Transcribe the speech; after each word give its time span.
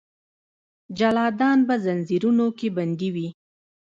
جلادان 0.97 1.59
به 1.67 1.75
ځنځیرونو 1.83 2.45
کې 2.57 2.67
بندي 2.77 3.09
وي. 3.15 3.27